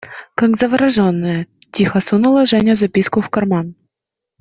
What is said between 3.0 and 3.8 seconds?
в карман.